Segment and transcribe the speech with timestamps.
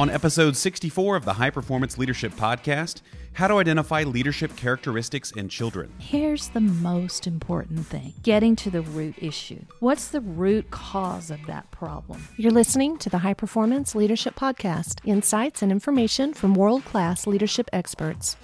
[0.00, 3.02] On episode 64 of the High Performance Leadership Podcast,
[3.34, 5.92] how to identify leadership characteristics in children.
[5.98, 9.60] Here's the most important thing getting to the root issue.
[9.80, 12.26] What's the root cause of that problem?
[12.38, 17.68] You're listening to the High Performance Leadership Podcast insights and information from world class leadership
[17.70, 18.38] experts.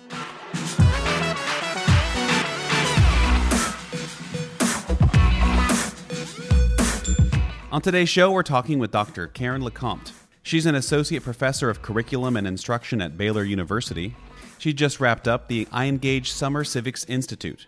[7.72, 9.28] On today's show, we're talking with Dr.
[9.28, 10.12] Karen LeCompte.
[10.46, 14.14] She's an associate professor of curriculum and instruction at Baylor University.
[14.58, 17.66] She just wrapped up the iEngage Summer Civics Institute,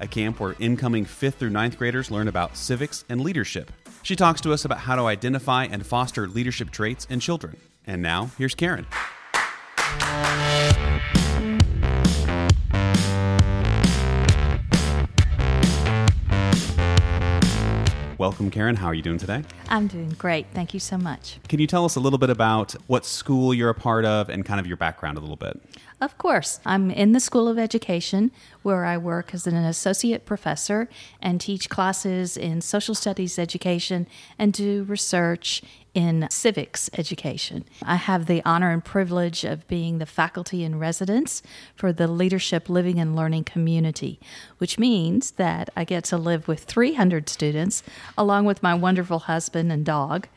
[0.00, 3.70] a camp where incoming 5th through 9th graders learn about civics and leadership.
[4.02, 7.58] She talks to us about how to identify and foster leadership traits in children.
[7.86, 8.86] And now, here's Karen.
[18.18, 18.76] Welcome, Karen.
[18.76, 19.42] How are you doing today?
[19.68, 20.46] I'm doing great.
[20.54, 21.38] Thank you so much.
[21.48, 24.42] Can you tell us a little bit about what school you're a part of and
[24.42, 25.60] kind of your background a little bit?
[26.00, 26.58] Of course.
[26.64, 28.30] I'm in the School of Education
[28.62, 30.88] where I work as an associate professor
[31.20, 34.06] and teach classes in social studies education
[34.38, 35.60] and do research
[35.96, 37.64] in civics education.
[37.82, 41.42] I have the honor and privilege of being the faculty in residence
[41.74, 44.20] for the Leadership Living and Learning community,
[44.58, 47.82] which means that I get to live with 300 students
[48.18, 50.28] along with my wonderful husband and dog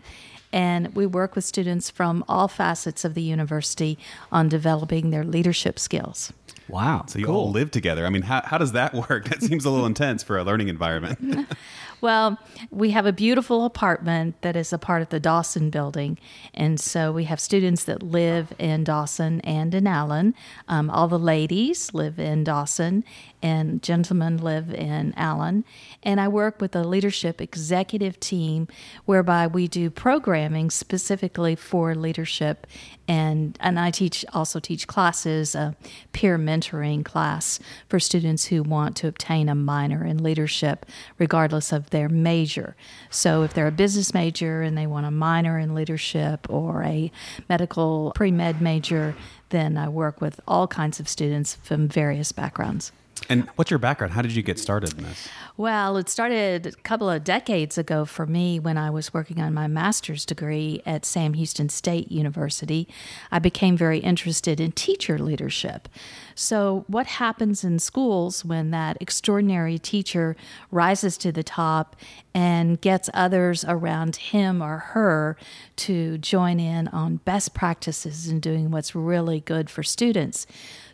[0.52, 3.99] and we work with students from all facets of the university
[4.31, 6.33] on developing their leadership skills.
[6.67, 7.05] Wow.
[7.07, 7.35] So you cool.
[7.35, 8.05] all live together.
[8.05, 9.30] I mean, how, how does that work?
[9.30, 11.47] That seems a little intense for a learning environment.
[12.02, 12.39] well,
[12.72, 16.17] we have a beautiful apartment that is a part of the Dawson building.
[16.53, 20.36] And so we have students that live in Dawson and in Allen.
[20.67, 23.03] Um, all the ladies live in Dawson,
[23.42, 25.64] and gentlemen live in Allen.
[26.04, 28.68] And I work with a leadership executive team
[29.06, 32.67] whereby we do programming specifically for leadership.
[33.08, 35.76] And, and I teach also teach classes, a
[36.11, 40.86] peer mentoring class for students who want to obtain a minor in leadership,
[41.17, 42.76] regardless of their major.
[43.10, 47.11] So if they're a business major and they want a minor in leadership or a
[47.48, 49.16] medical pre med major,
[49.49, 52.92] then I work with all kinds of students from various backgrounds.
[53.30, 54.14] And what's your background?
[54.14, 55.30] How did you get started in this?
[55.56, 59.54] Well, it started a couple of decades ago for me when I was working on
[59.54, 62.88] my master's degree at Sam Houston State University.
[63.32, 65.88] I became very interested in teacher leadership.
[66.34, 70.36] So, what happens in schools when that extraordinary teacher
[70.72, 71.98] rises to the top
[72.34, 75.38] and gets others around him or her
[75.76, 80.48] to join in on best practices and doing what's really good for students?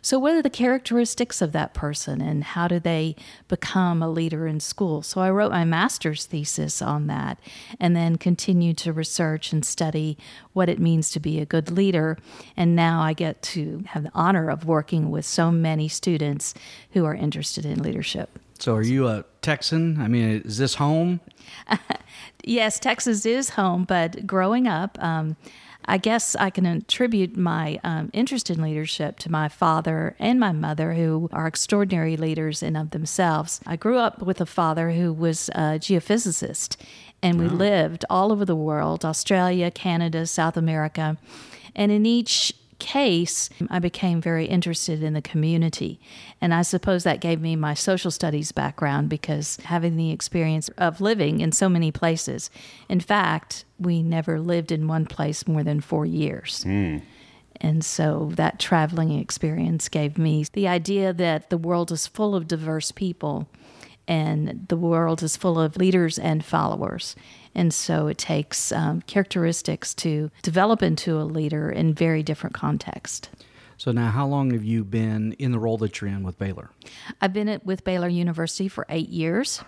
[0.06, 3.16] So, what are the characteristics of that person and how do they
[3.48, 5.02] become a leader in school?
[5.02, 7.40] So, I wrote my master's thesis on that
[7.80, 10.16] and then continued to research and study
[10.52, 12.18] what it means to be a good leader.
[12.56, 16.54] And now I get to have the honor of working with so many students
[16.92, 18.38] who are interested in leadership.
[18.60, 20.00] So, are you a Texan?
[20.00, 21.18] I mean, is this home?
[22.44, 25.34] yes, Texas is home, but growing up, um,
[25.88, 30.52] I guess I can attribute my um, interest in leadership to my father and my
[30.52, 33.60] mother, who are extraordinary leaders in of themselves.
[33.66, 36.76] I grew up with a father who was a geophysicist,
[37.22, 41.16] and we lived all over the world Australia, Canada, South America.
[41.74, 46.00] And in each case, I became very interested in the community.
[46.40, 51.00] And I suppose that gave me my social studies background because having the experience of
[51.00, 52.50] living in so many places.
[52.88, 56.64] In fact, we never lived in one place more than four years.
[56.64, 57.02] Mm.
[57.60, 62.48] And so that traveling experience gave me the idea that the world is full of
[62.48, 63.48] diverse people
[64.08, 67.16] and the world is full of leaders and followers.
[67.56, 73.30] And so it takes um, characteristics to develop into a leader in very different contexts.
[73.78, 76.70] So now, how long have you been in the role that you're in with Baylor?
[77.20, 79.62] I've been at, with Baylor University for eight years.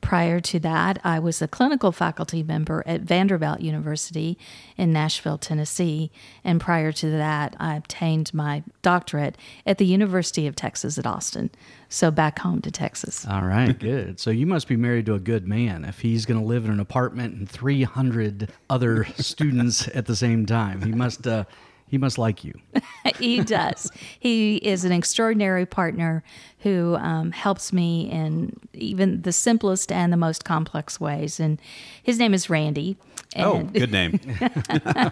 [0.00, 4.38] Prior to that, I was a clinical faculty member at Vanderbilt University
[4.78, 6.10] in Nashville, Tennessee.
[6.42, 9.36] And prior to that, I obtained my doctorate
[9.66, 11.50] at the University of Texas at Austin.
[11.90, 13.26] So back home to Texas.
[13.26, 14.18] All right, good.
[14.18, 16.70] So you must be married to a good man if he's going to live in
[16.70, 20.80] an apartment and 300 other students at the same time.
[20.80, 21.26] He must.
[21.26, 21.44] Uh,
[21.90, 22.54] he must like you.
[23.18, 23.90] he does.
[24.20, 26.22] He is an extraordinary partner
[26.60, 31.40] who um, helps me in even the simplest and the most complex ways.
[31.40, 31.60] And
[32.00, 32.96] his name is Randy.
[33.36, 34.20] Oh, and, good name.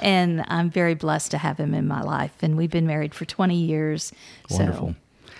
[0.00, 2.34] and I'm very blessed to have him in my life.
[2.40, 4.14] And we've been married for 20 years.
[4.48, 4.94] Wonderful.
[5.26, 5.34] So.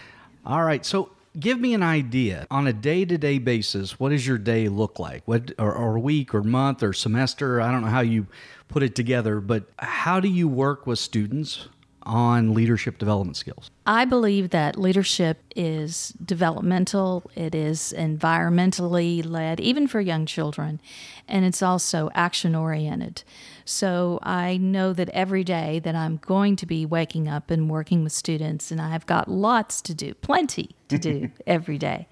[0.44, 0.84] All right.
[0.84, 1.08] So
[1.38, 3.99] give me an idea on a day-to-day basis.
[3.99, 5.23] What does your day look like?
[5.26, 7.61] What or, or week or month or semester?
[7.61, 8.26] I don't know how you
[8.69, 11.69] put it together, but how do you work with students
[12.05, 13.70] on leadership development skills?
[13.87, 20.81] I believe that leadership is developmental, it is environmentally led, even for young children,
[21.28, 23.23] and it's also action oriented.
[23.64, 28.03] So I know that every day that I'm going to be waking up and working
[28.03, 32.09] with students, and I've got lots to do, plenty to do every day.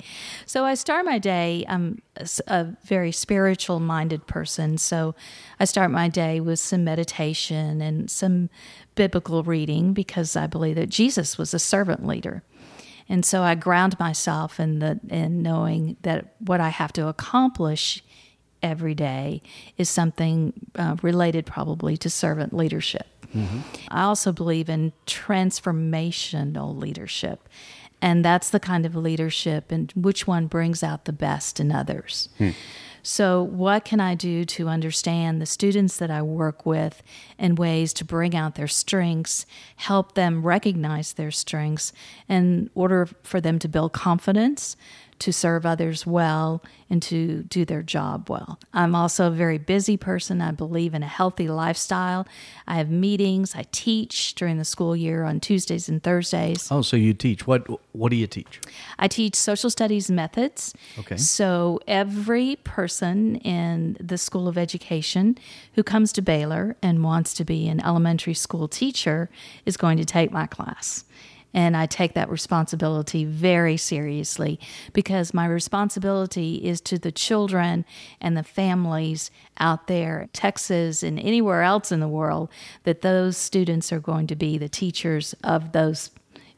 [0.47, 2.02] So I start my day, I'm
[2.47, 4.79] a very spiritual minded person.
[4.79, 5.14] So
[5.58, 8.50] I start my day with some meditation and some
[8.94, 12.43] biblical reading because I believe that Jesus was a servant leader.
[13.08, 18.05] And so I ground myself in the in knowing that what I have to accomplish
[18.62, 19.42] every day
[19.76, 23.06] is something uh, related probably to servant leadership.
[23.34, 23.60] Mm-hmm.
[23.88, 27.48] I also believe in transformational leadership.
[28.02, 32.28] And that's the kind of leadership and which one brings out the best in others.
[32.38, 32.50] Hmm.
[33.02, 37.02] So, what can I do to understand the students that I work with
[37.38, 39.46] and ways to bring out their strengths,
[39.76, 41.92] help them recognize their strengths
[42.28, 44.76] in order for them to build confidence,
[45.20, 48.58] to serve others well and to do their job well.
[48.72, 50.40] I'm also a very busy person.
[50.40, 52.26] I believe in a healthy lifestyle.
[52.67, 53.55] I have meetings.
[53.55, 56.69] I teach during the school year on Tuesdays and Thursdays.
[56.72, 57.46] Oh, so you teach.
[57.46, 58.61] What what do you teach?
[58.99, 60.75] I teach social studies methods.
[60.99, 61.17] Okay.
[61.17, 65.37] So every person in the School of Education
[65.75, 69.28] who comes to Baylor and wants to be an elementary school teacher
[69.66, 71.05] is going to take my class.
[71.52, 74.61] And I take that responsibility very seriously
[74.93, 77.85] because my responsibility is to the children
[78.20, 82.50] and the families out there, Texas and anywhere else in the world,
[82.85, 86.11] that those students are going to be the teachers of those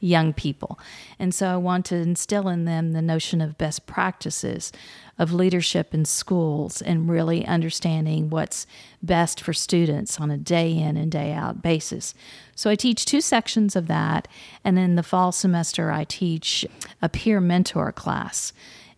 [0.02, 0.78] young people.
[1.18, 4.72] And so I want to instill in them the notion of best practices
[5.22, 8.66] of leadership in schools and really understanding what's
[9.00, 12.12] best for students on a day in and day out basis.
[12.56, 14.26] So I teach two sections of that.
[14.64, 16.66] And in the fall semester, I teach
[17.00, 18.52] a peer mentor class.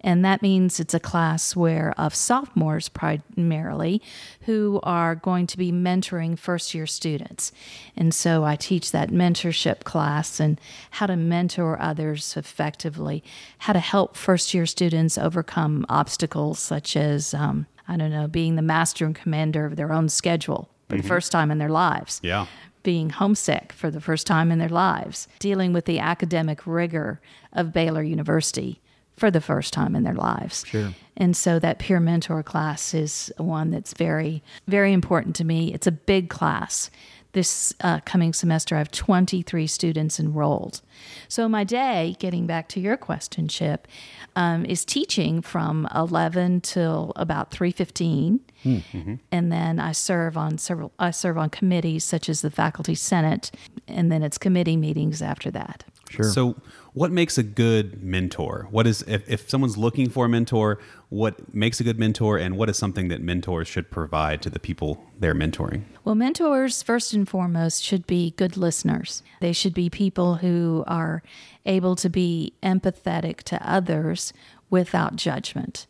[0.05, 4.03] And that means it's a class where of sophomores primarily
[4.43, 7.53] who are going to be mentoring first year students.
[7.97, 10.61] And so I teach that mentorship class and
[10.91, 13.25] how to mentor others effectively,
[13.61, 18.57] how to help first year students overcome obstacles such as, um, I don't know, being
[18.57, 21.03] the master and commander of their own schedule for mm-hmm.
[21.03, 22.21] the first time in their lives.
[22.23, 22.47] Yeah
[22.83, 27.19] being homesick for the first time in their lives, dealing with the academic rigor
[27.51, 28.83] of Baylor University,
[29.17, 30.65] for the first time in their lives.
[30.67, 30.93] Sure.
[31.17, 35.73] And so that peer mentor class is one that's very, very important to me.
[35.73, 36.91] It's a big class.
[37.33, 40.83] This uh, coming semester, I have 23 students enrolled.
[41.29, 43.89] So my day, getting back to your question, Chip,
[44.37, 49.15] um, is teaching from 11 till about 3:15, mm-hmm.
[49.33, 50.93] and then I serve on several.
[51.01, 53.51] I serve on committees such as the faculty senate,
[53.89, 55.83] and then it's committee meetings after that.
[56.11, 56.31] Sure.
[56.31, 56.55] So,
[56.95, 58.69] what makes a good mentor?
[58.71, 60.79] What is if, if someone's looking for a mentor?
[61.09, 64.61] What makes a good mentor, and what is something that mentors should provide to the
[64.61, 65.83] people they're mentoring?
[66.05, 69.23] Well, mentors first and foremost should be good listeners.
[69.41, 71.23] They should be people who are
[71.67, 74.33] able to be empathetic to others
[74.71, 75.87] without judgment.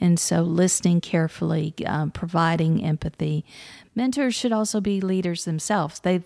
[0.00, 3.44] And so, listening carefully, um, providing empathy.
[3.94, 6.00] Mentors should also be leaders themselves.
[6.00, 6.24] They've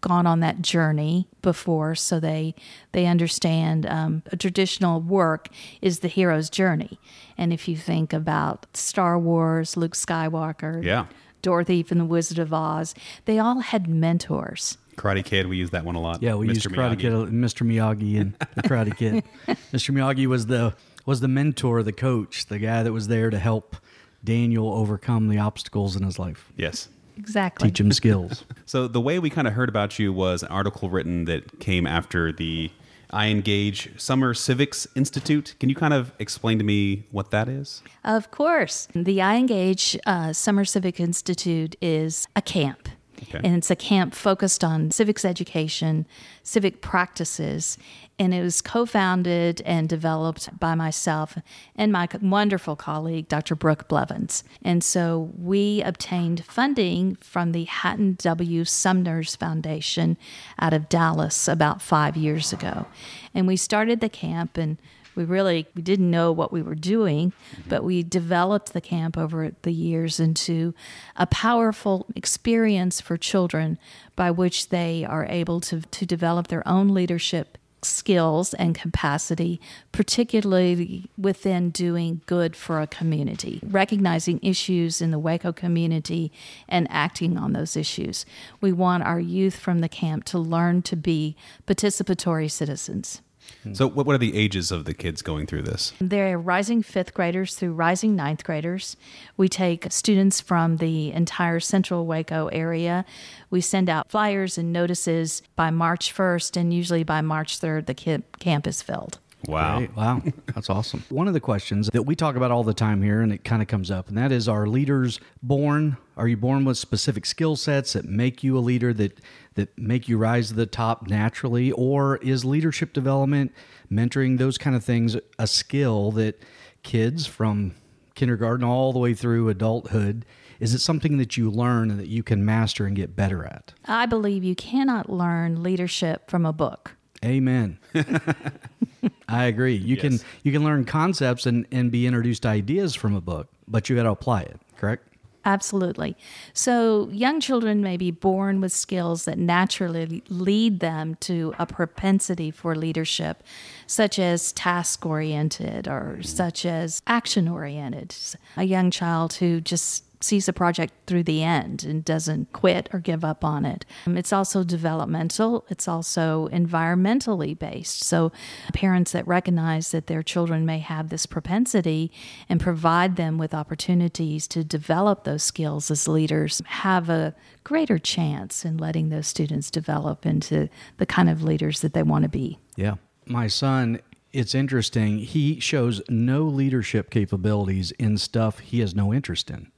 [0.00, 2.54] gone on that journey before, so they
[2.92, 5.48] they understand um, a traditional work
[5.80, 6.98] is the hero's journey.
[7.36, 11.06] And if you think about Star Wars, Luke Skywalker, yeah.
[11.42, 14.76] Dorothy from the Wizard of Oz, they all had mentors.
[14.96, 16.22] Karate Kid, we use that one a lot.
[16.22, 16.54] Yeah, we Mr.
[16.54, 17.00] used Karate Miyagi.
[17.00, 17.66] Kid, Mr.
[17.66, 19.24] Miyagi, and the Karate Kid.
[19.72, 19.94] Mr.
[19.94, 20.74] Miyagi was the
[21.06, 23.76] was the mentor, the coach, the guy that was there to help
[24.22, 26.52] Daniel overcome the obstacles in his life.
[26.56, 26.88] Yes.
[27.20, 27.68] Exactly.
[27.68, 28.46] Teach them skills.
[28.64, 31.86] so the way we kind of heard about you was an article written that came
[31.86, 32.70] after the
[33.12, 35.54] iEngage Summer Civics Institute.
[35.60, 37.82] Can you kind of explain to me what that is?
[38.04, 38.88] Of course.
[38.94, 42.88] The iEngage uh, Summer Civic Institute is a camp.
[43.22, 43.40] Okay.
[43.44, 46.06] And it's a camp focused on civics education,
[46.42, 47.78] civic practices.
[48.18, 51.38] And it was co founded and developed by myself
[51.76, 53.54] and my wonderful colleague, Dr.
[53.54, 54.44] Brooke Blevins.
[54.62, 58.64] And so we obtained funding from the Hatton W.
[58.64, 60.16] Sumners Foundation
[60.58, 62.86] out of Dallas about five years ago.
[63.34, 64.78] And we started the camp and
[65.14, 67.68] we really we didn't know what we were doing mm-hmm.
[67.68, 70.74] but we developed the camp over the years into
[71.16, 73.78] a powerful experience for children
[74.16, 79.60] by which they are able to, to develop their own leadership skills and capacity,
[79.92, 86.32] particularly within doing good for a community, recognizing issues in the Waco community
[86.68, 88.26] and acting on those issues.
[88.60, 91.36] We want our youth from the camp to learn to be
[91.66, 93.22] participatory citizens.
[93.62, 93.74] Hmm.
[93.74, 95.92] So, what what are the ages of the kids going through this?
[96.00, 98.96] They're rising fifth graders through rising ninth graders.
[99.36, 103.04] We take students from the entire central Waco area.
[103.50, 108.22] We send out flyers and notices by March 1st, and usually by March 3rd, the
[108.38, 109.18] camp is filled.
[109.46, 109.78] Wow.
[109.78, 109.96] Great.
[109.96, 110.22] Wow.
[110.54, 111.04] That's awesome.
[111.08, 113.62] One of the questions that we talk about all the time here, and it kind
[113.62, 115.96] of comes up, and that is are leaders born?
[116.16, 119.20] Are you born with specific skill sets that make you a leader that
[119.54, 121.72] that make you rise to the top naturally?
[121.72, 123.52] Or is leadership development,
[123.90, 126.42] mentoring, those kind of things a skill that
[126.82, 127.74] kids from
[128.14, 130.24] kindergarten all the way through adulthood?
[130.60, 133.72] Is it something that you learn and that you can master and get better at?
[133.86, 136.96] I believe you cannot learn leadership from a book.
[137.24, 137.78] Amen.
[139.28, 139.74] I agree.
[139.76, 140.00] You Yes.
[140.02, 143.88] can you can learn concepts and, and be introduced to ideas from a book, but
[143.88, 145.06] you got to apply it, correct?
[145.44, 146.16] Absolutely.
[146.52, 152.50] So, young children may be born with skills that naturally lead them to a propensity
[152.50, 153.42] for leadership,
[153.86, 158.14] such as task oriented or such as action oriented.
[158.58, 162.98] A young child who just sees a project through the end and doesn't quit or
[162.98, 163.84] give up on it.
[164.06, 168.04] Um, It's also developmental, it's also environmentally based.
[168.04, 168.30] So,
[168.72, 172.12] parents that recognize that their children may have this propensity
[172.48, 177.34] and provide them with opportunities to develop those skills as leaders have a
[177.64, 182.22] greater chance in letting those students develop into the kind of leaders that they want
[182.24, 182.58] to be.
[182.76, 182.94] Yeah.
[183.26, 184.00] My son,
[184.32, 185.18] it's interesting.
[185.18, 189.70] He shows no leadership capabilities in stuff he has no interest in.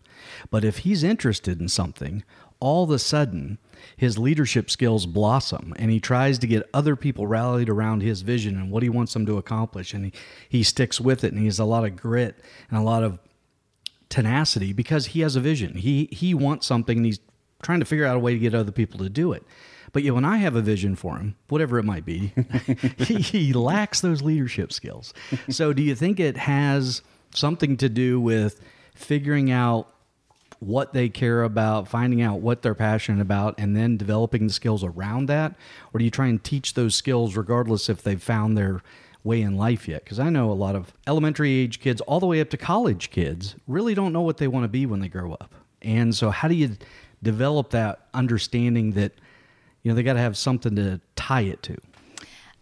[0.51, 2.25] But if he's interested in something,
[2.61, 3.59] all of a sudden
[3.97, 8.57] his leadership skills blossom and he tries to get other people rallied around his vision
[8.57, 9.93] and what he wants them to accomplish.
[9.93, 10.13] And he,
[10.49, 13.19] he sticks with it and he has a lot of grit and a lot of
[14.09, 15.75] tenacity because he has a vision.
[15.75, 17.21] He he wants something and he's
[17.63, 19.45] trying to figure out a way to get other people to do it.
[19.93, 22.33] But know, when I have a vision for him, whatever it might be,
[22.99, 25.13] he, he lacks those leadership skills.
[25.51, 27.03] So do you think it has
[27.35, 28.61] something to do with
[28.95, 29.93] figuring out
[30.63, 34.85] what they care about, finding out what they're passionate about, and then developing the skills
[34.85, 35.57] around that?
[35.93, 38.81] Or do you try and teach those skills regardless if they've found their
[39.25, 40.05] way in life yet?
[40.05, 43.11] Because I know a lot of elementary age kids, all the way up to college
[43.11, 45.53] kids, really don't know what they want to be when they grow up.
[45.83, 46.77] And so, how do you
[47.25, 49.15] develop that understanding that,
[49.83, 51.77] you know, they got to have something to tie it to?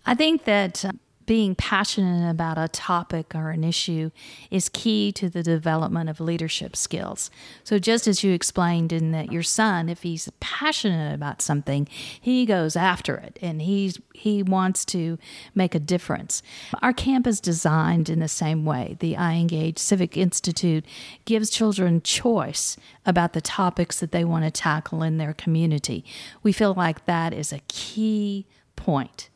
[0.07, 0.87] I think that
[1.31, 4.11] being passionate about a topic or an issue
[4.51, 7.31] is key to the development of leadership skills.
[7.63, 11.87] So, just as you explained in that your son, if he's passionate about something,
[12.21, 15.19] he goes after it and he's he wants to
[15.55, 16.43] make a difference.
[16.83, 18.97] Our camp is designed in the same way.
[18.99, 20.85] The iEngage Civic Institute
[21.27, 26.05] gives children choice about the topics that they want to tackle in their community.
[26.43, 29.31] We feel like that is a key point.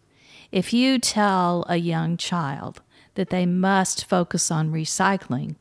[0.54, 2.80] If you tell a young child
[3.16, 5.56] that they must focus on recycling,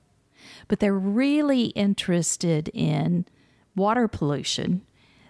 [0.67, 3.25] but they're really interested in
[3.75, 4.83] water pollution,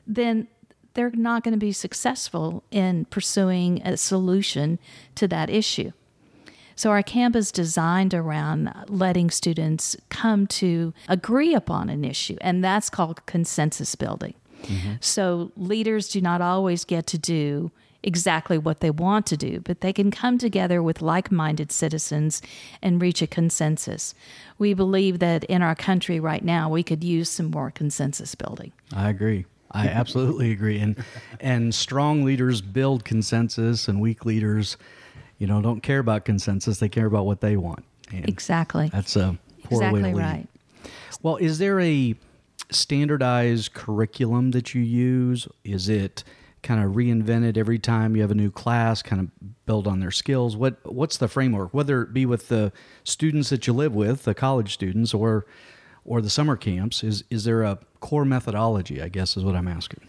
[0.05, 0.49] then
[0.95, 4.79] they're not going to be successful in pursuing a solution
[5.15, 5.93] to that issue.
[6.75, 12.61] So, our camp is designed around letting students come to agree upon an issue, and
[12.61, 14.33] that's called consensus building.
[14.63, 14.95] Mm-hmm.
[14.99, 17.71] So, leaders do not always get to do
[18.03, 22.41] exactly what they want to do, but they can come together with like minded citizens
[22.81, 24.13] and reach a consensus.
[24.57, 28.71] We believe that in our country right now, we could use some more consensus building.
[28.93, 29.45] I agree.
[29.71, 30.79] I absolutely agree.
[30.79, 31.03] And
[31.39, 34.77] and strong leaders build consensus, and weak leaders,
[35.39, 36.79] you know, don't care about consensus.
[36.79, 37.83] They care about what they want.
[38.11, 38.89] And Exactly.
[38.89, 40.23] That's a poor way exactly to lead.
[40.23, 40.47] right.
[41.21, 42.15] Well, is there a
[42.69, 45.47] standardized curriculum that you use?
[45.63, 46.23] Is it
[46.63, 50.11] kind of reinvented every time you have a new class, kind of build on their
[50.11, 50.57] skills?
[50.57, 51.73] What what's the framework?
[51.73, 52.71] Whether it be with the
[53.03, 55.45] students that you live with, the college students, or
[56.05, 59.01] or the summer camps, is is there a core methodology?
[59.01, 60.01] I guess is what I'm asking.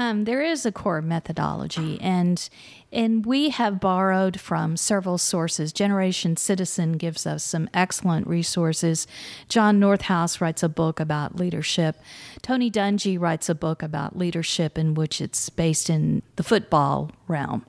[0.00, 2.48] Um, there is a core methodology, and
[2.90, 5.74] and we have borrowed from several sources.
[5.74, 9.06] Generation Citizen gives us some excellent resources.
[9.50, 11.96] John Northouse writes a book about leadership.
[12.40, 17.66] Tony Dungy writes a book about leadership, in which it's based in the football realm.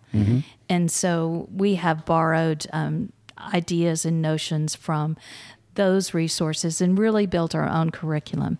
[0.70, 3.12] And so we have borrowed um,
[3.54, 5.18] ideas and notions from
[5.76, 8.58] those resources and really built our own curriculum.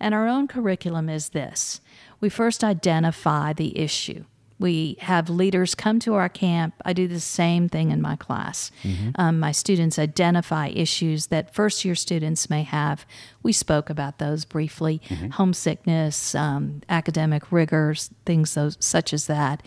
[0.00, 1.82] And our own curriculum is this
[2.20, 4.24] we first identify the issue.
[4.60, 6.74] We have leaders come to our camp.
[6.84, 8.70] I do the same thing in my class.
[9.14, 13.06] Um, my students identify issues that first year students may have.
[13.42, 15.00] We spoke about those briefly
[15.32, 19.62] homesickness, um, academic rigors, things those, such as that.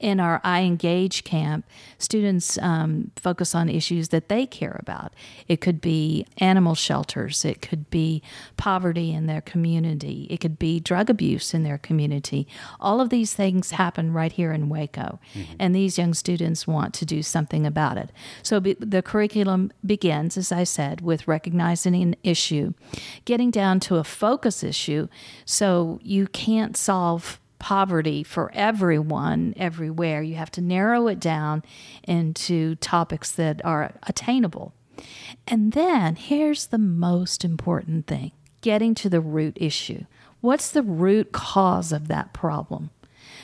[0.00, 1.66] In our iEngage camp,
[1.98, 5.12] students um, focus on issues that they care about.
[5.46, 8.22] It could be animal shelters, it could be
[8.56, 12.48] poverty in their community, it could be drug abuse in their community.
[12.80, 15.54] All of these things happen right here in Waco, mm-hmm.
[15.58, 18.12] and these young students want to do something about it.
[18.44, 22.72] So be, the curriculum begins, as I said, with recognizing an issue,
[23.24, 25.08] getting down to a focus issue.
[25.44, 30.22] So you can't solve poverty for everyone everywhere.
[30.22, 31.64] You have to narrow it down
[32.04, 34.72] into topics that are attainable.
[35.48, 38.30] And then here's the most important thing
[38.60, 40.04] getting to the root issue.
[40.40, 42.90] What's the root cause of that problem?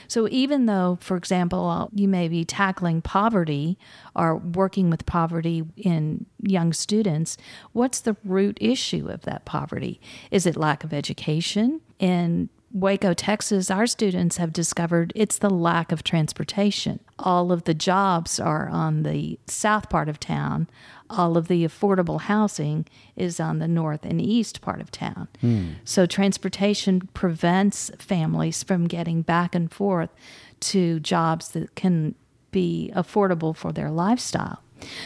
[0.09, 3.79] So, even though, for example, uh, you may be tackling poverty
[4.15, 7.37] or working with poverty in young students,
[7.73, 10.01] what's the root issue of that poverty?
[10.31, 11.81] Is it lack of education?
[11.99, 16.99] In Waco, Texas, our students have discovered it's the lack of transportation.
[17.21, 20.69] All of the jobs are on the south part of town.
[21.17, 25.29] All of the affordable housing is on the north and east part of town.
[25.41, 25.73] Hmm.
[25.85, 30.11] So, transportation prevents families from getting back and forth
[30.61, 32.15] to jobs that can
[32.51, 34.61] be affordable for their lifestyle.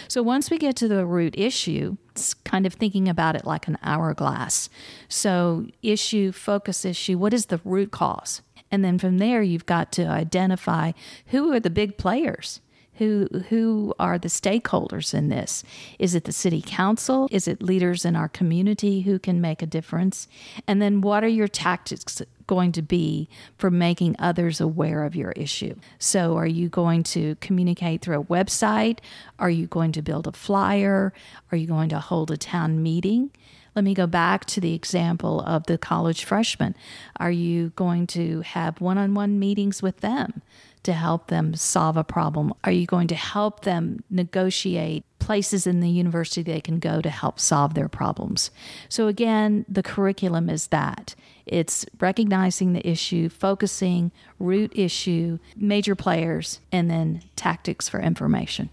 [0.09, 3.69] So once we get to the root issue, it's kind of thinking about it like
[3.69, 4.69] an hourglass.
[5.09, 8.43] So, issue, focus issue, what is the root cause?
[8.71, 10.93] And then from there, you've got to identify
[11.27, 12.61] who are the big players.
[12.99, 15.65] Who, who are the stakeholders in this?
[15.99, 17.29] Is it the city council?
[17.31, 20.29] Is it leaders in our community who can make a difference?
[20.67, 25.33] And then what are your tactics going to be for making others aware of your
[25.33, 25.75] issue?
[25.99, 28.99] So, are you going to communicate through a website?
[29.39, 31.13] Are you going to build a flyer?
[31.53, 33.31] Are you going to hold a town meeting?
[33.79, 36.75] Let me go back to the example of the college freshman.
[37.21, 40.43] Are you going to have one on one meetings with them
[40.83, 42.53] to help them solve a problem?
[42.65, 47.09] Are you going to help them negotiate places in the university they can go to
[47.09, 48.51] help solve their problems?
[48.89, 51.15] So, again, the curriculum is that
[51.47, 54.11] it's recognizing the issue, focusing,
[54.41, 58.71] root issue, major players, and then tactics for information.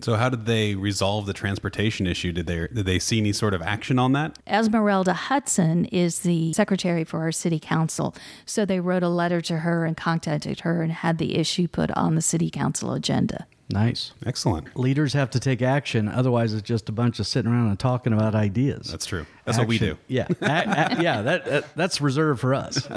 [0.00, 2.32] So, how did they resolve the transportation issue?
[2.32, 4.38] Did they did they see any sort of action on that?
[4.46, 8.14] Esmeralda Hudson is the secretary for our city council.
[8.46, 11.90] So they wrote a letter to her and contacted her and had the issue put
[11.92, 13.46] on the city council agenda.
[13.70, 14.12] Nice.
[14.24, 14.74] Excellent.
[14.78, 16.08] Leaders have to take action.
[16.08, 18.90] Otherwise, it's just a bunch of sitting around and talking about ideas.
[18.90, 19.26] That's true.
[19.44, 19.98] That's what we do.
[20.08, 21.22] Yeah, A- a- yeah.
[21.22, 22.88] That, that that's reserved for us.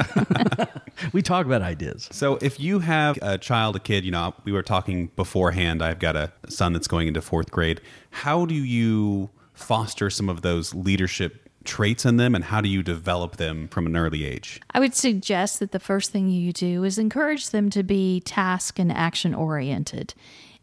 [1.13, 2.07] we talk about ideas.
[2.11, 5.81] So, if you have a child, a kid, you know, we were talking beforehand.
[5.81, 7.81] I've got a son that's going into fourth grade.
[8.11, 12.81] How do you foster some of those leadership traits in them, and how do you
[12.81, 14.59] develop them from an early age?
[14.71, 18.79] I would suggest that the first thing you do is encourage them to be task
[18.79, 20.13] and action oriented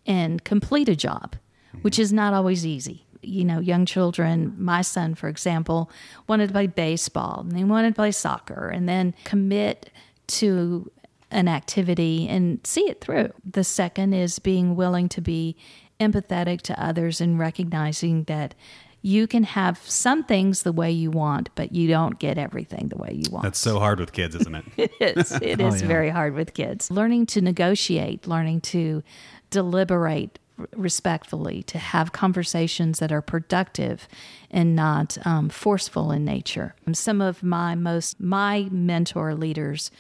[0.08, 1.36] and complete a job,
[1.82, 3.04] which is not always easy.
[3.20, 5.90] You know, young children, my son, for example,
[6.26, 9.90] wanted to play baseball and he wanted to play soccer and then commit
[10.28, 10.90] to
[11.30, 13.32] an activity and see it through.
[13.44, 15.56] The second is being willing to be
[16.00, 18.54] empathetic to others and recognizing that
[19.02, 22.96] you can have some things the way you want, but you don't get everything the
[22.96, 23.44] way you want.
[23.44, 24.64] That's so hard with kids, isn't it?
[25.00, 25.32] It is.
[25.32, 26.90] It oh, is very hard with kids.
[26.90, 29.02] Learning to negotiate, learning to
[29.50, 30.38] deliberate
[30.76, 34.08] respectfully, to have conversations that are productive
[34.50, 36.74] and not um, forceful in nature.
[36.92, 39.90] Some of my most, my mentor leaders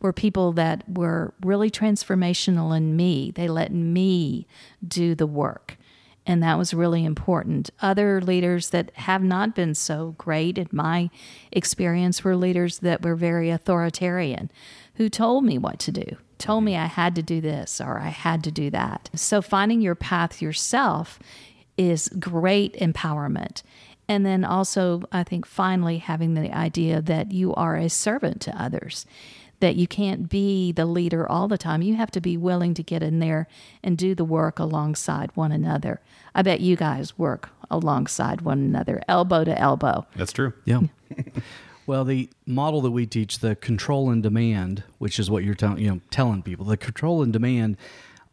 [0.00, 3.30] were people that were really transformational in me.
[3.30, 4.46] They let me
[4.86, 5.76] do the work.
[6.26, 7.70] And that was really important.
[7.80, 11.08] Other leaders that have not been so great, in my
[11.52, 14.50] experience, were leaders that were very authoritarian,
[14.96, 18.08] who told me what to do, told me I had to do this or I
[18.08, 19.10] had to do that.
[19.14, 21.18] So finding your path yourself
[21.76, 23.62] is great empowerment.
[24.08, 28.62] And then also, I think finally having the idea that you are a servant to
[28.62, 29.04] others
[29.60, 31.82] that you can't be the leader all the time.
[31.82, 33.48] You have to be willing to get in there
[33.82, 36.00] and do the work alongside one another.
[36.34, 40.06] I bet you guys work alongside one another, elbow to elbow.
[40.14, 40.52] That's true.
[40.64, 40.82] Yeah.
[41.88, 45.78] well, the model that we teach, the control and demand, which is what you're telling
[45.78, 47.78] you know telling people, the control and demand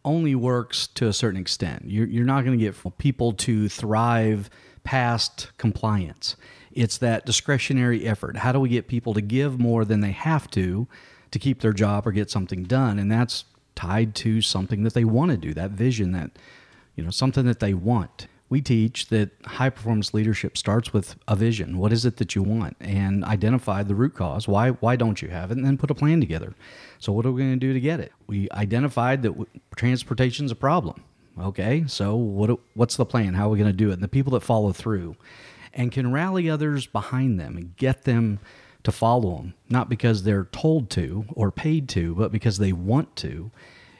[0.03, 1.83] only works to a certain extent.
[1.85, 4.49] You're, you're not going to get people to thrive
[4.83, 6.35] past compliance.
[6.73, 8.35] It's that discretionary effort.
[8.35, 10.85] How do we get people to give more than they have to
[11.31, 12.99] to keep their job or get something done?
[12.99, 16.31] And that's tied to something that they want to do, that vision, that,
[16.97, 18.27] you know, something that they want.
[18.55, 21.77] We teach that high performance leadership starts with a vision.
[21.77, 22.77] What is it that you want?
[22.79, 24.47] And identify the root cause.
[24.47, 25.57] Why why don't you have it?
[25.57, 26.53] And then put a plan together.
[26.97, 28.13] So what are we going to do to get it?
[28.27, 29.33] We identified that
[29.75, 31.03] transportation is a problem.
[31.37, 33.33] Okay, so what what's the plan?
[33.33, 33.95] How are we going to do it?
[33.95, 35.17] And the people that follow through
[35.73, 38.39] and can rally others behind them and get them
[38.83, 43.17] to follow them, not because they're told to or paid to, but because they want
[43.17, 43.51] to,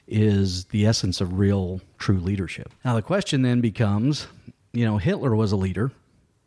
[0.08, 2.72] is the essence of real, true leadership.
[2.84, 4.28] Now, the question then becomes
[4.76, 5.91] you know, Hitler was a leader,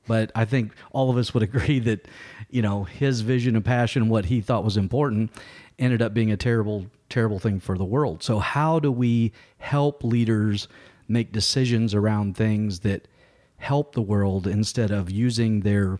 [0.07, 2.07] but I think all of us would agree that,
[2.51, 5.33] you know, his vision and passion, what he thought was important,
[5.79, 8.23] ended up being a terrible, terrible thing for the world.
[8.23, 10.69] So, how do we help leaders
[11.09, 13.09] make decisions around things that
[13.57, 15.99] help the world instead of using their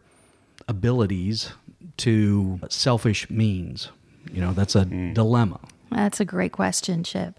[0.69, 1.53] abilities
[1.99, 3.89] to selfish means?
[4.31, 5.15] You know, that's a mm.
[5.15, 5.61] dilemma.
[5.91, 7.39] That's a great question, Chip.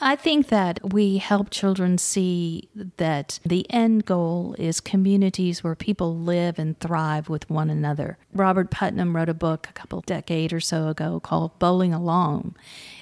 [0.00, 6.16] I think that we help children see that the end goal is communities where people
[6.16, 8.18] live and thrive with one another.
[8.32, 12.54] Robert Putnam wrote a book a couple decade or so ago called Bowling Alone,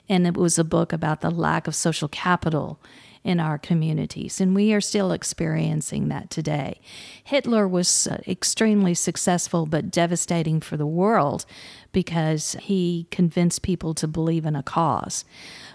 [0.09, 2.81] and it was a book about the lack of social capital
[3.22, 6.81] in our communities, and we are still experiencing that today.
[7.22, 11.44] Hitler was uh, extremely successful but devastating for the world
[11.92, 15.24] because he convinced people to believe in a cause.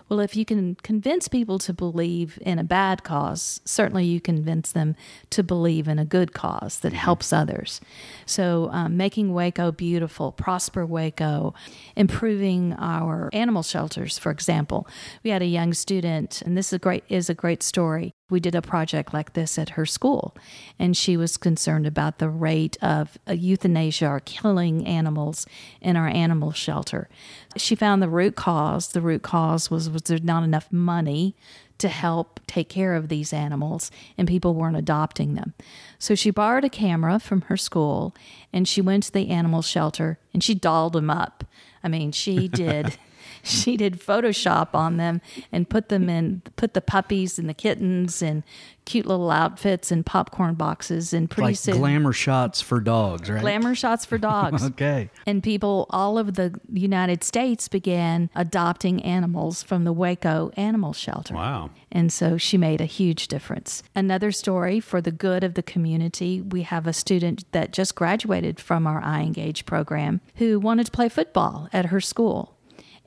[0.07, 4.71] Well, if you can convince people to believe in a bad cause, certainly you convince
[4.71, 4.95] them
[5.31, 6.97] to believe in a good cause that mm-hmm.
[6.97, 7.81] helps others.
[8.27, 11.55] So, um, making Waco beautiful, prosper Waco,
[11.95, 14.87] improving our animal shelters, for example.
[15.23, 18.39] We had a young student, and this is a great is a great story we
[18.39, 20.35] did a project like this at her school,
[20.79, 25.45] and she was concerned about the rate of euthanasia or killing animals
[25.79, 27.07] in our animal shelter.
[27.55, 28.89] She found the root cause.
[28.89, 31.35] The root cause was was there not enough money
[31.77, 35.53] to help take care of these animals, and people weren't adopting them.
[35.99, 38.15] So she borrowed a camera from her school,
[38.51, 41.43] and she went to the animal shelter and she dolled them up.
[41.83, 42.97] I mean, she did.
[43.49, 48.21] she did Photoshop on them and put them in, put the puppies and the kittens
[48.21, 48.43] and
[48.85, 53.41] cute little outfits and popcorn boxes and pretty like soon, glamour shots for dogs, right?
[53.41, 54.63] Glamour shots for dogs.
[54.65, 55.09] okay.
[55.25, 61.33] And people all over the United States began adopting animals from the Waco Animal Shelter.
[61.33, 61.71] Wow.
[61.91, 63.81] And so she made a huge difference.
[63.95, 68.59] Another story for the good of the community, we have a student that just graduated
[68.59, 72.54] from our iEngage program who wanted to play football at her school.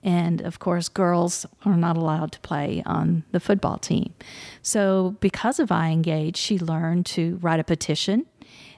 [0.03, 4.15] And of course, girls are not allowed to play on the football team.
[4.63, 8.27] So, because of iEngage, she learned to write a petition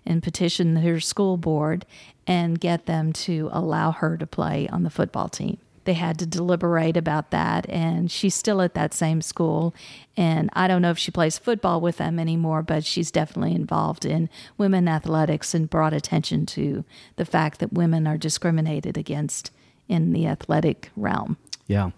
[0.07, 1.85] and petition her school board
[2.27, 5.59] and get them to allow her to play on the football team.
[5.85, 9.75] They had to deliberate about that, and she's still at that same school.
[10.17, 14.05] And I don't know if she plays football with them anymore, but she's definitely involved
[14.05, 14.29] in
[14.59, 16.85] women athletics and brought attention to
[17.17, 19.51] the fact that women are discriminated against
[19.91, 21.37] in the athletic realm.
[21.67, 21.91] Yeah.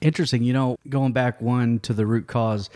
[0.00, 0.44] Interesting.
[0.44, 2.70] You know, going back one to the root cause,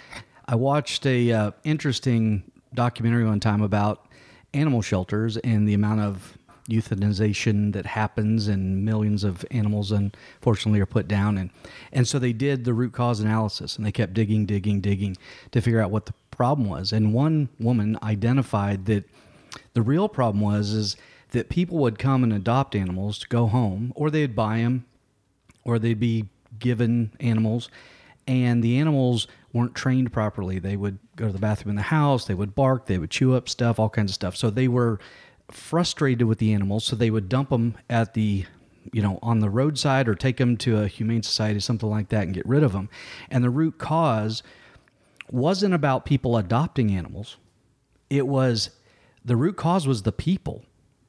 [0.47, 4.07] I watched a uh, interesting documentary one time about
[4.55, 6.39] animal shelters and the amount of
[6.69, 11.51] euthanization that happens and millions of animals unfortunately are put down and
[11.93, 15.17] and so they did the root cause analysis and they kept digging digging digging
[15.53, 19.05] to figure out what the problem was and one woman identified that
[19.75, 20.97] the real problem was is
[21.37, 24.87] that people would come and adopt animals to go home, or they'd buy them,
[25.65, 26.25] or they'd be
[26.59, 27.69] given animals,
[28.27, 30.59] and the animals weren't trained properly.
[30.59, 33.35] They would go to the bathroom in the house, they would bark, they would chew
[33.35, 34.35] up stuff, all kinds of stuff.
[34.35, 34.99] So they were
[35.51, 38.47] frustrated with the animals, so they would dump them at the
[38.93, 42.23] you know on the roadside or take them to a humane society something like that
[42.23, 42.89] and get rid of them
[43.31, 44.45] and the root cause
[45.29, 47.37] wasn't about people adopting animals
[48.09, 48.71] it was
[49.25, 50.65] the root cause was the people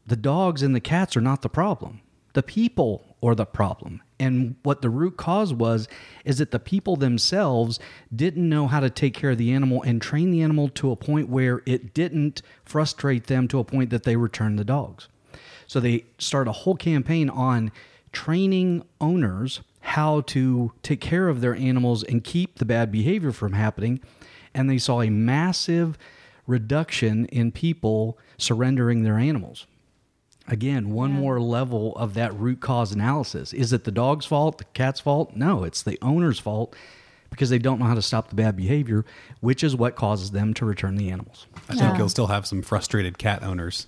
[0.08, 2.02] the dogs and the cats are not the problem.
[2.34, 4.02] The people are the problem.
[4.20, 5.88] And what the root cause was
[6.24, 7.80] is that the people themselves
[8.16, 10.96] didn't know how to take care of the animal and train the animal to a
[10.96, 15.08] point where it didn't frustrate them to a point that they returned the dogs.
[15.68, 17.72] So they started a whole campaign on
[18.12, 23.54] training owners how to take care of their animals and keep the bad behavior from
[23.54, 24.00] happening.
[24.54, 25.98] And they saw a massive
[26.46, 29.68] reduction in people surrendering their animals.
[30.48, 31.20] Again, one yeah.
[31.20, 33.54] more level of that root cause analysis.
[33.54, 35.36] Is it the dog's fault, the cat's fault?
[35.36, 36.76] No, it's the owner's fault
[37.30, 39.06] because they don't know how to stop the bad behavior,
[39.42, 41.48] which is what causes them to return the animals.
[41.70, 41.88] I yeah.
[41.88, 43.88] think you'll still have some frustrated cat owners.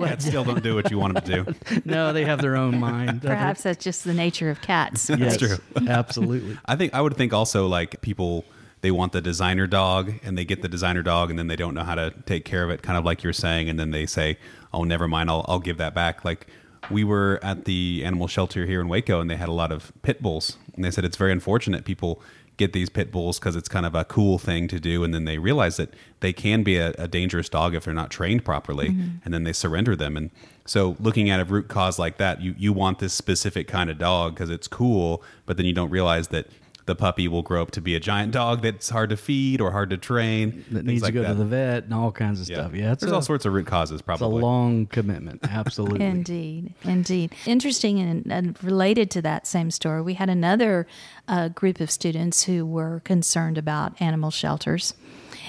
[0.00, 1.80] Cats still don't do what you want them to do.
[1.84, 3.22] no, they have their own mind.
[3.22, 5.08] Perhaps that's just the nature of cats.
[5.10, 5.58] yes, true.
[5.88, 6.58] Absolutely.
[6.66, 8.44] I think I would think also like people
[8.80, 11.74] they want the designer dog and they get the designer dog and then they don't
[11.74, 14.06] know how to take care of it, kind of like you're saying, and then they
[14.06, 14.38] say,
[14.72, 16.46] "Oh, never mind, I'll I'll give that back." Like
[16.90, 19.92] we were at the animal shelter here in Waco and they had a lot of
[20.02, 22.22] pit bulls, and they said it's very unfortunate people
[22.58, 25.04] get these pit bulls because it's kind of a cool thing to do.
[25.04, 28.10] And then they realize that they can be a, a dangerous dog if they're not
[28.10, 29.08] trained properly mm-hmm.
[29.24, 30.16] and then they surrender them.
[30.16, 30.30] And
[30.66, 33.96] so looking at a root cause like that you, you want this specific kind of
[33.96, 36.46] dog because it's cool but then you don't realize that
[36.88, 39.70] the puppy will grow up to be a giant dog that's hard to feed or
[39.70, 41.28] hard to train That things needs like to go that.
[41.28, 42.74] to the vet and all kinds of stuff.
[42.74, 45.40] Yeah, there's a, all sorts of root causes Probably it's a long commitment.
[45.48, 46.04] Absolutely.
[46.04, 47.34] Indeed, indeed.
[47.46, 50.86] Interesting and, and related to that same story, we had another
[51.28, 54.94] uh, group of students who were concerned about animal shelters.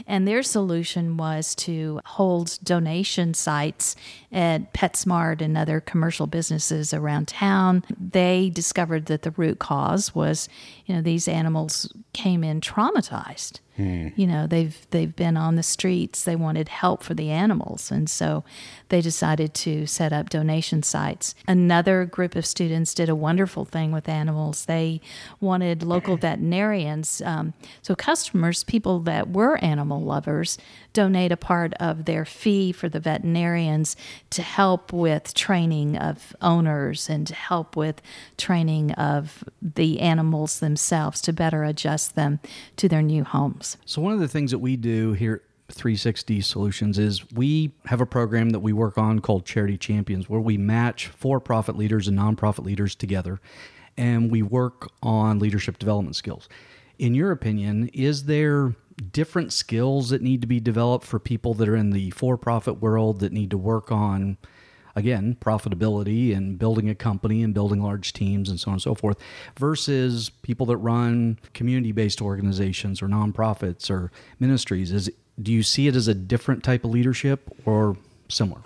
[0.07, 3.95] And their solution was to hold donation sites
[4.31, 7.83] at PetSmart and other commercial businesses around town.
[7.99, 10.49] They discovered that the root cause was,
[10.85, 13.59] you know, these animals came in traumatized.
[13.79, 16.23] You know, they've they've been on the streets.
[16.23, 18.43] They wanted help for the animals, and so
[18.89, 21.33] they decided to set up donation sites.
[21.47, 24.65] Another group of students did a wonderful thing with animals.
[24.65, 25.01] They
[25.39, 30.57] wanted local veterinarians, um, so customers, people that were animal lovers,
[30.93, 33.95] donate a part of their fee for the veterinarians
[34.31, 38.01] to help with training of owners and to help with
[38.37, 42.39] training of the animals themselves to better adjust them
[42.75, 43.68] to their new homes.
[43.85, 48.01] So one of the things that we do here at 360 Solutions is we have
[48.01, 52.17] a program that we work on called Charity Champions where we match for-profit leaders and
[52.17, 53.39] nonprofit leaders together
[53.97, 56.47] and we work on leadership development skills.
[56.97, 58.75] In your opinion, is there
[59.11, 63.19] different skills that need to be developed for people that are in the for-profit world
[63.19, 64.37] that need to work on
[64.99, 68.93] again, profitability and building a company and building large teams and so on and so
[68.93, 69.17] forth,
[69.57, 74.91] versus people that run community based organizations or nonprofits or ministries?
[74.91, 75.09] Is
[75.41, 78.61] do you see it as a different type of leadership or similar?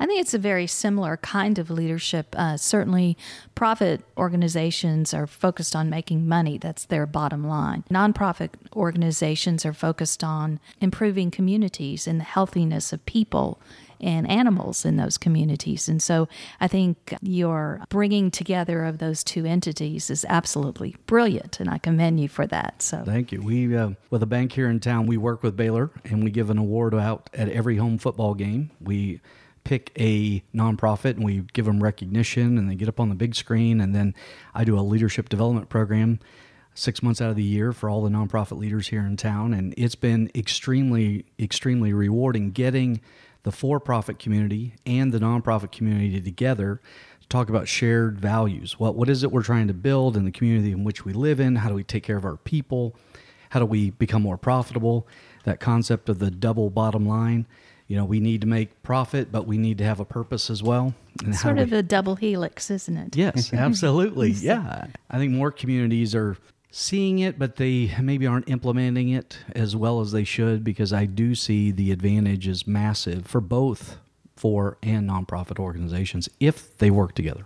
[0.00, 2.34] I think it's a very similar kind of leadership.
[2.38, 3.16] Uh, certainly,
[3.54, 7.84] profit organizations are focused on making money, that's their bottom line.
[7.90, 13.60] Nonprofit organizations are focused on improving communities and the healthiness of people
[14.00, 15.88] and animals in those communities.
[15.88, 16.28] And so
[16.60, 22.20] I think your bringing together of those two entities is absolutely brilliant, and I commend
[22.20, 22.82] you for that.
[22.82, 23.42] So Thank you.
[23.42, 26.50] We, uh, with a bank here in town, we work with Baylor and we give
[26.50, 28.70] an award out at every home football game.
[28.80, 29.20] We
[29.64, 33.34] pick a nonprofit and we give them recognition and they get up on the big
[33.34, 33.80] screen.
[33.80, 34.14] And then
[34.54, 36.20] I do a leadership development program
[36.74, 39.52] six months out of the year for all the nonprofit leaders here in town.
[39.52, 43.00] And it's been extremely, extremely rewarding getting
[43.48, 46.82] the for profit community and the nonprofit community together
[47.22, 48.78] to talk about shared values.
[48.78, 51.40] What, what is it we're trying to build in the community in which we live
[51.40, 51.56] in?
[51.56, 52.94] How do we take care of our people?
[53.48, 55.08] How do we become more profitable?
[55.44, 57.46] That concept of the double bottom line.
[57.86, 60.62] You know, we need to make profit, but we need to have a purpose as
[60.62, 60.92] well.
[61.24, 63.16] And sort of we- a double helix, isn't it?
[63.16, 64.32] Yes, absolutely.
[64.32, 64.88] yeah.
[65.08, 66.36] I think more communities are
[66.70, 71.06] seeing it, but they maybe aren't implementing it as well as they should because I
[71.06, 73.98] do see the advantage is massive for both
[74.36, 77.44] for and nonprofit organizations if they work together.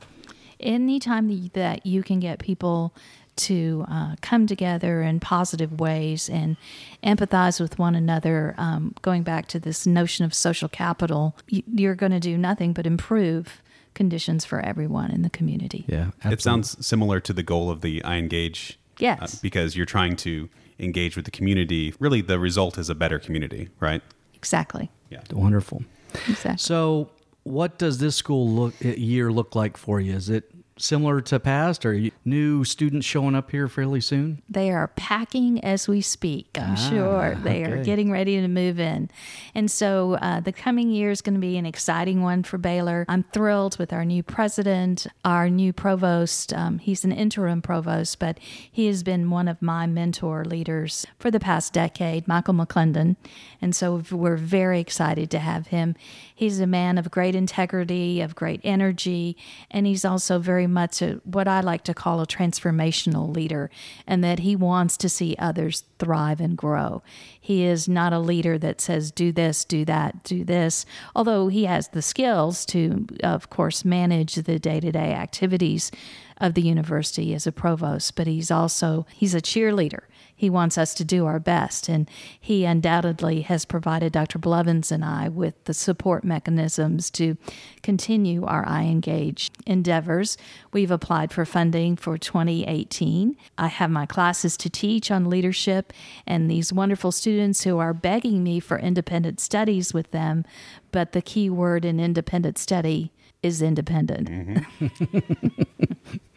[0.61, 2.95] anytime that you can get people
[3.35, 6.57] to uh, come together in positive ways and
[7.03, 12.13] empathize with one another, um, going back to this notion of social capital, you're going
[12.13, 13.63] to do nothing but improve
[13.95, 15.85] conditions for everyone in the community.
[15.89, 16.09] Yeah.
[16.19, 16.33] Absolutely.
[16.35, 18.77] It sounds similar to the goal of the iEngage.
[18.99, 19.35] Yes.
[19.35, 21.95] uh, because you're trying to engage with the community.
[21.99, 24.03] Really, the result is a better community, right?
[24.35, 24.91] Exactly.
[25.11, 25.21] Yeah.
[25.33, 25.83] wonderful.
[26.29, 26.59] Exactly.
[26.59, 27.11] So,
[27.45, 30.15] what does this school look year look like for you?
[30.15, 30.51] Is it
[30.83, 34.43] similar to past, or new students showing up here fairly soon?
[34.49, 37.35] They are packing as we speak, I'm Ah, sure.
[37.43, 39.09] They are getting ready to move in.
[39.55, 43.05] And so uh, the coming year is going to be an exciting one for Baylor.
[43.09, 46.53] I'm thrilled with our new president, our new provost.
[46.53, 51.31] Um, he's an interim provost, but he has been one of my mentor leaders for
[51.31, 53.17] the past decade, Michael McLendon.
[53.61, 55.95] And so we're very excited to have him.
[56.35, 59.37] He's a man of great integrity, of great energy,
[59.71, 63.71] and he's also very much a, what I like to call a transformational leader,
[64.07, 67.03] and that he wants to see others thrive and grow.
[67.41, 71.65] He is not a leader that says, do this, do that, do this, although he
[71.65, 75.91] has the skills to, of course, manage the day to day activities
[76.39, 80.01] of the university as a provost, but he's also he's a cheerleader.
[80.43, 81.89] He wants us to do our best.
[81.89, 84.41] And he undoubtedly has provided Dr.
[84.41, 87.37] Blevins and I with the support mechanisms to
[87.85, 90.37] continue our iEngage endeavors.
[90.73, 93.37] We've applied for funding for 2018.
[93.57, 95.93] I have my classes to teach on leadership
[96.27, 100.45] and these wonderful students who are begging me for independent studies with them.
[100.91, 103.13] But the key word in independent study
[103.45, 104.29] is independent.
[104.29, 106.17] Mm-hmm.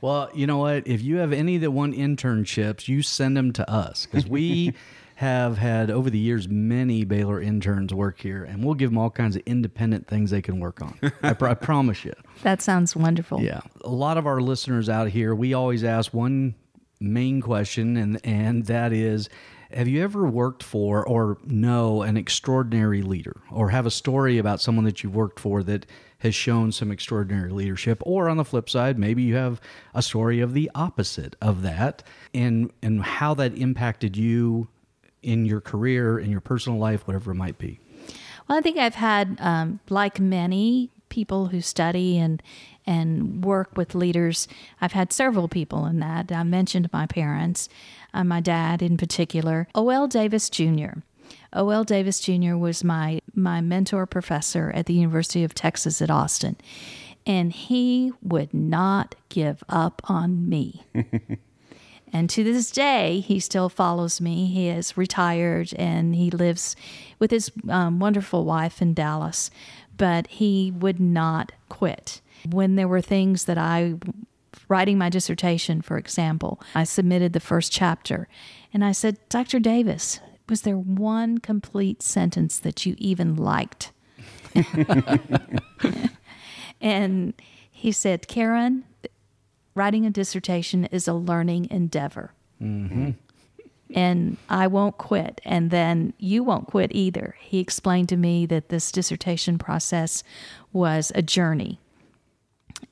[0.00, 0.86] Well, you know what?
[0.86, 4.74] If you have any that want internships, you send them to us because we
[5.16, 9.10] have had over the years many Baylor interns work here, and we'll give them all
[9.10, 10.98] kinds of independent things they can work on.
[11.22, 12.12] I, pr- I promise you.
[12.42, 13.40] That sounds wonderful.
[13.40, 16.54] Yeah, a lot of our listeners out here, we always ask one
[17.00, 19.28] main question, and and that is.
[19.72, 24.60] Have you ever worked for or know an extraordinary leader or have a story about
[24.60, 25.86] someone that you've worked for that
[26.26, 29.60] has shown some extraordinary leadership or on the flip side maybe you have
[29.94, 32.02] a story of the opposite of that
[32.34, 34.68] and and how that impacted you
[35.22, 37.80] in your career in your personal life whatever it might be
[38.48, 42.42] Well, I think I've had, um, like many people who study and
[42.88, 44.46] and work with leaders,
[44.80, 46.30] I've had several people in that.
[46.30, 47.68] I mentioned my parents,
[48.14, 50.06] uh, my dad in particular, O.L.
[50.06, 51.00] Davis Jr.
[51.52, 51.84] O.L.
[51.84, 52.56] Davis Jr.
[52.56, 56.56] was my my mentor professor at the University of Texas at Austin,
[57.26, 60.84] and he would not give up on me.
[62.12, 64.46] And to this day, he still follows me.
[64.46, 66.76] He is retired and he lives
[67.18, 69.50] with his um, wonderful wife in Dallas,
[69.96, 72.20] but he would not quit.
[72.48, 73.96] When there were things that I,
[74.68, 78.28] writing my dissertation, for example, I submitted the first chapter
[78.72, 79.58] and I said, Dr.
[79.58, 83.92] Davis, was there one complete sentence that you even liked?
[86.80, 87.34] and
[87.70, 88.84] he said, Karon,
[89.74, 92.32] writing a dissertation is a learning endeavor.
[92.62, 93.10] Mm-hmm.
[93.94, 95.40] And I won't quit.
[95.44, 97.36] And then you won't quit either.
[97.40, 100.24] He explained to me that this dissertation process
[100.72, 101.78] was a journey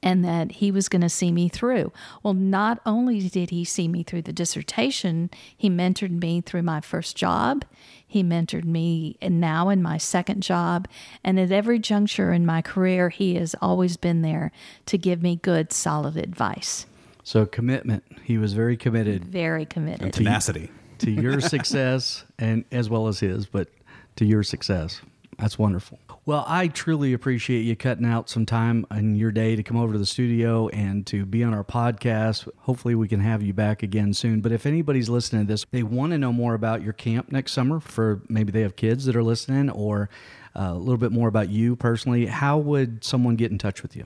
[0.03, 1.92] and that he was going to see me through.
[2.23, 6.81] Well, not only did he see me through the dissertation, he mentored me through my
[6.81, 7.64] first job.
[8.07, 10.88] He mentored me and now in my second job.
[11.23, 14.53] And at every juncture in my career, he has always been there
[14.87, 16.87] to give me good, solid advice.
[17.23, 20.12] so commitment he was very committed Very committed.
[20.12, 20.70] Tenacity.
[20.99, 23.68] to your success and as well as his, but
[24.16, 25.01] to your success.
[25.38, 25.99] That's wonderful.
[26.27, 29.92] Well, I truly appreciate you cutting out some time in your day to come over
[29.92, 32.49] to the studio and to be on our podcast.
[32.61, 34.40] Hopefully, we can have you back again soon.
[34.40, 37.53] But if anybody's listening to this, they want to know more about your camp next
[37.53, 40.09] summer for maybe they have kids that are listening or
[40.57, 43.97] uh, a little bit more about you personally, how would someone get in touch with
[43.97, 44.05] you?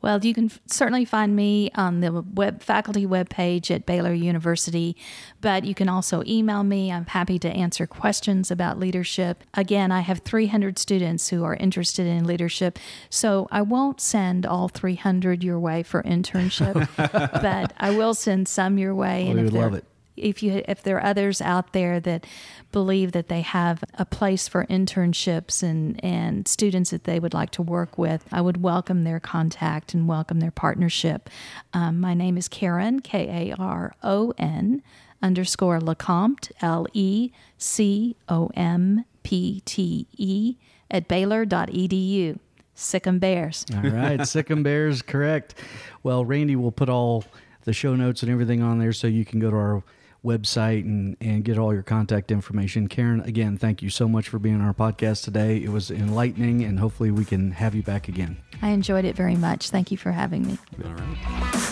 [0.00, 4.96] Well, you can f- certainly find me on the web faculty webpage at Baylor University,
[5.42, 6.90] but you can also email me.
[6.90, 9.44] I'm happy to answer questions about leadership.
[9.54, 12.78] Again, I have 300 students who are interested in leadership,
[13.10, 16.88] so I won't send all 300 your way for internship,
[17.42, 19.28] but I will send some your way.
[19.28, 19.84] Oh, we would love it.
[20.20, 22.26] If you if there are others out there that
[22.72, 27.50] believe that they have a place for internships and and students that they would like
[27.52, 31.28] to work with, I would welcome their contact and welcome their partnership.
[31.72, 34.82] Um, my name is Karon K A R O N
[35.22, 40.56] underscore LeCompte L E C O M P T E
[40.90, 42.38] at Baylor.edu.
[42.74, 43.66] Sick 'em Bears.
[43.74, 45.54] All right, Sic 'em Bears, correct.
[46.02, 47.24] Well, Randy will put all
[47.64, 49.82] the show notes and everything on there so you can go to our
[50.24, 52.88] website and, and get all your contact information.
[52.88, 55.56] Karon, again, thank you so much for being on our podcast today.
[55.56, 58.36] It was enlightening, and hopefully we can have you back again.
[58.62, 59.70] I enjoyed it very much.
[59.70, 60.58] Thank you for having me.
[60.84, 61.70] All right.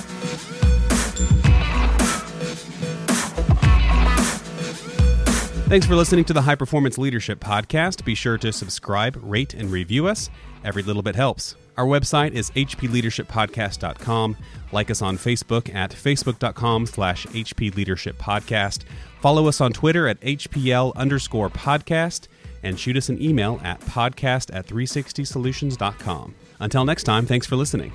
[5.69, 8.03] Thanks for listening to the High Performance Leadership Podcast.
[8.03, 10.31] Be sure to subscribe, rate, and review us.
[10.65, 11.57] Every little bit helps.
[11.79, 14.37] Our website is hpleadershippodcast.com.
[14.73, 18.83] Like us on Facebook at facebook.com slash hpleadershippodcast.
[19.21, 22.27] Follow us on Twitter at hpl underscore podcast
[22.65, 26.35] and shoot us an email at podcast at 360solutions.com.
[26.59, 27.93] Until next time, thanks for listening.